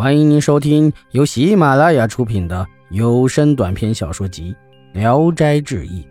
[0.00, 4.56] 欢迎您收听由喜马拉雅出品的有声短篇小说集
[4.98, 6.02] 《聊斋志异》，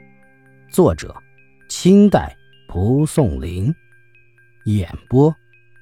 [0.71, 1.11] 作者：
[1.69, 2.37] 清代
[2.67, 3.73] 蒲松龄，
[4.65, 5.35] 演播：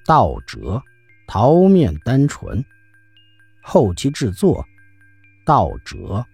[0.05, 0.81] 道哲、
[1.27, 2.63] 桃面单纯，
[3.61, 4.65] 后期制作：
[5.45, 6.25] 道哲。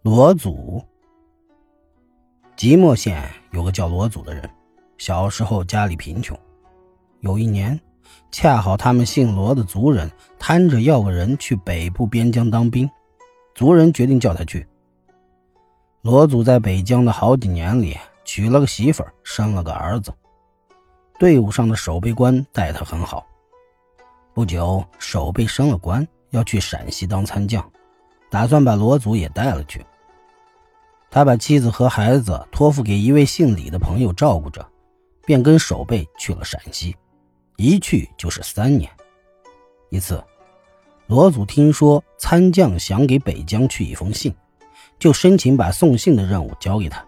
[0.00, 0.82] 罗祖，
[2.56, 4.48] 即墨县有个叫罗祖的人，
[4.96, 6.34] 小时候家里贫穷。
[7.20, 7.78] 有一年，
[8.30, 12.90] 恰好他们姓罗的族人摊着要个人去北部边疆当兵，
[13.54, 14.66] 族人决定叫他去。
[16.02, 20.12] 罗祖在北疆的好几年里，娶了个媳妇，生了个儿子。
[21.18, 23.26] 队伍上的守备官待他很好。
[24.32, 27.62] 不久，守备升了官，要去陕西当参将，
[28.30, 29.84] 打算把罗祖也带了去。
[31.10, 34.66] 他把妻子和孩子托付给一位姓李的朋友照顾着，
[35.26, 36.96] 便跟守备去了陕西。
[37.60, 38.90] 一去就是三年。
[39.90, 40.24] 一次，
[41.06, 44.34] 罗祖听说参将想给北疆去一封信，
[44.98, 47.04] 就申请把送信的任务交给他，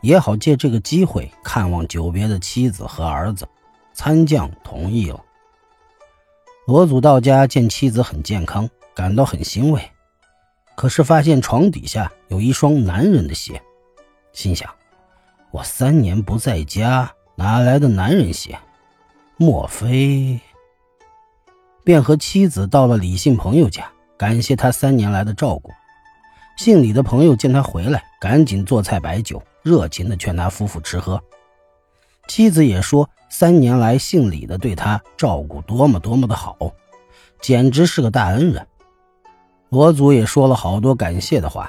[0.00, 3.46] 也好借这个机会看望久别的妻子和儿子。
[3.94, 5.22] 参将同意了。
[6.66, 9.80] 罗祖到家见妻子很健康，感到很欣慰，
[10.74, 13.62] 可是发现床底下有一双男人的鞋，
[14.32, 14.68] 心想：
[15.52, 18.58] 我三年不在家，哪来的男人鞋？
[19.42, 20.38] 莫非？
[21.82, 25.72] 便和妻子到了李姓朋友家，感谢他三年来的照顾。
[26.56, 31.20] 姓李的朋友见他回来，赶紧做菜摆酒，热情地劝他夫妇吃喝。
[32.28, 36.56] 妻子也说，三年来姓李的对他照顾多么多么的好，
[37.40, 38.64] 简直是个大恩人。
[39.70, 41.68] 罗祖也说了好多感谢的话。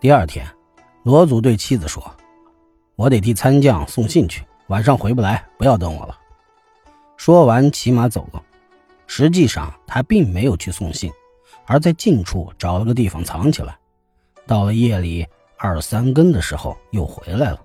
[0.00, 0.46] 第二天，
[1.02, 2.00] 罗祖对妻子说
[2.94, 6.16] ：“我得替参将送信去，晚上回不来，不要等我了。”
[7.20, 8.42] 说完，骑马走了。
[9.06, 11.12] 实际上，他并没有去送信，
[11.66, 13.76] 而在近处找了个地方藏起来。
[14.46, 15.26] 到了夜里
[15.58, 17.60] 二三更的时候，又回来了。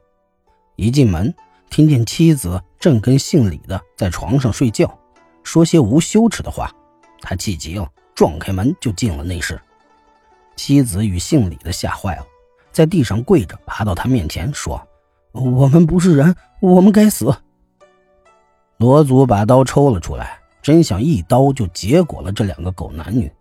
[0.75, 1.33] 一进门，
[1.69, 4.93] 听见妻子正跟姓李的在床上睡觉，
[5.41, 6.69] 说些无羞耻的话。
[7.21, 9.57] 他气急了，撞开门就进了内室。
[10.57, 12.25] 妻子与姓李的吓坏了，
[12.73, 14.85] 在地上跪着，爬到他面前说
[15.31, 17.33] ：“我们不是人，我们该死。”
[18.77, 23.31] 罗祖把刀抽了出来，真想一刀就结果了这两个狗男女，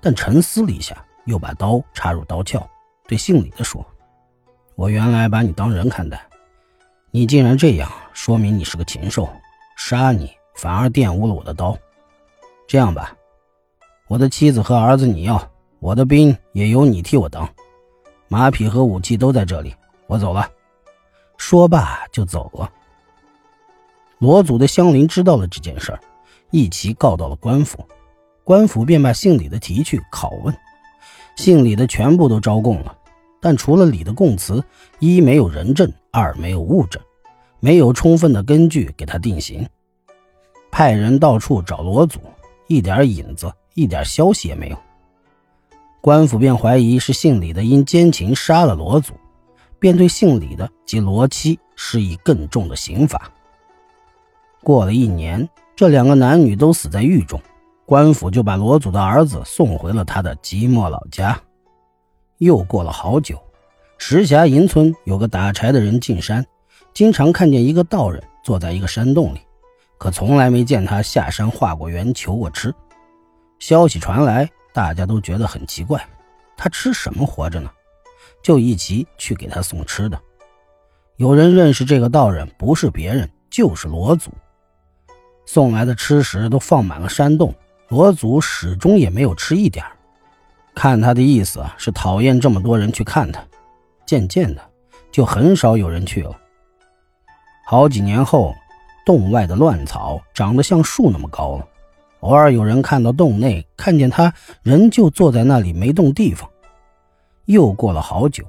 [0.00, 2.64] 但沉思了一下，又把刀插入刀鞘，
[3.08, 3.84] 对姓李的说
[4.76, 6.24] ：“我原来把你当人看待，
[7.10, 9.28] 你竟然这样，说明你是个禽兽。
[9.76, 11.76] 杀你反而玷污了我的刀。
[12.68, 13.16] 这样吧，
[14.06, 15.50] 我的妻子和儿子你要，
[15.80, 17.48] 我的兵也由你替我当，
[18.28, 19.74] 马匹和武器都在这里，
[20.06, 20.48] 我走了。”
[21.36, 22.70] 说罢就走了。
[24.22, 25.98] 罗祖的乡邻知道了这件事儿，
[26.52, 27.84] 一齐告到了官府，
[28.44, 30.56] 官府便把姓李的提去拷问。
[31.34, 32.96] 姓李的全部都招供了，
[33.40, 34.62] 但除了李的供词，
[35.00, 37.02] 一没有人证，二没有物证，
[37.58, 39.68] 没有充分的根据给他定刑。
[40.70, 42.20] 派人到处找罗祖，
[42.68, 44.78] 一点影子，一点消息也没有。
[46.00, 49.14] 官府便怀疑是姓李的因奸情杀了罗祖，
[49.80, 53.28] 便对姓李的及罗妻施以更重的刑罚。
[54.62, 57.40] 过了一年，这两个男女都死在狱中，
[57.84, 61.38] 官府就把罗祖的儿子送回了他的即墨老家。
[62.38, 63.36] 又过了好久，
[63.98, 66.44] 石峡营村有个打柴的人进山，
[66.94, 69.40] 经常看见一个道人坐在一个山洞里，
[69.98, 72.72] 可从来没见他下山化过缘求过吃。
[73.58, 76.04] 消息传来，大家都觉得很奇怪，
[76.56, 77.70] 他吃什么活着呢？
[78.42, 80.20] 就一起去给他送吃的。
[81.16, 84.30] 有人认识这个道人，不是别人，就是罗祖。
[85.44, 87.54] 送来的吃食都放满了山洞，
[87.88, 89.84] 罗祖始终也没有吃一点
[90.74, 93.44] 看他的意思是讨厌这么多人去看他，
[94.06, 94.62] 渐渐的
[95.10, 96.34] 就很少有人去了。
[97.66, 98.54] 好几年后，
[99.04, 101.68] 洞外的乱草长得像树那么高了，
[102.20, 106.48] 偶尔有人看到洞内，看见他仍旧坐在那里没动地方。
[107.46, 108.44] 又过了好久，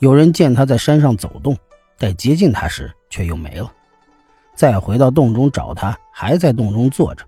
[0.00, 1.56] 有人见他在山上走动，
[1.98, 3.72] 待接近他时却又没了。
[4.54, 7.22] 再回到洞中找他，还在洞中坐着，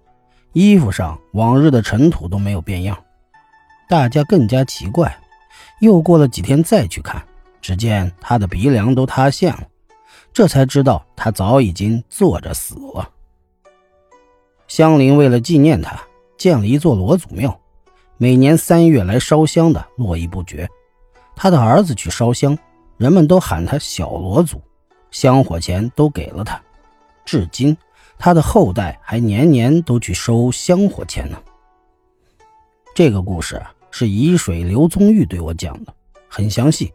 [0.55, 2.96] 衣服上往日的尘土都没有变样。
[3.87, 5.14] 大家更加奇怪。
[5.81, 7.23] 又过了几天再去看，
[7.61, 9.62] 只见他的鼻梁都塌陷了，
[10.32, 13.06] 这才知道他早已经坐着死了。
[14.69, 16.00] 香菱为了纪念他，
[16.38, 17.61] 建了一座罗祖庙，
[18.17, 20.67] 每年三月来烧香的络绎不绝。
[21.37, 22.56] 他的儿子去烧香，
[22.96, 24.58] 人们都喊他小罗祖，
[25.11, 26.58] 香火钱都给了他。
[27.26, 27.76] 至今，
[28.19, 31.41] 他的后代还年年都去收香火钱呢。
[32.94, 35.94] 这个故事是沂水刘宗玉对我讲的，
[36.29, 36.93] 很详细。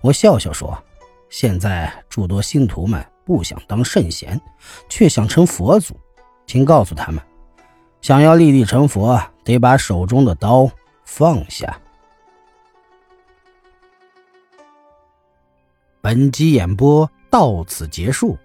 [0.00, 0.80] 我笑笑说
[1.28, 4.40] ：“现在诸多信徒们不想当圣贤，
[4.88, 5.94] 却想成佛祖，
[6.46, 7.20] 请告诉他们，
[8.00, 10.70] 想要立地成佛，得把手中的刀
[11.04, 11.80] 放下。”
[16.00, 18.38] 本集演播到此结束，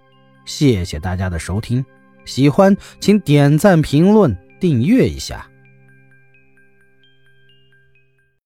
[0.43, 1.85] 谢谢大家的收听。
[2.25, 5.47] 喜欢请点赞、评论、订阅一下。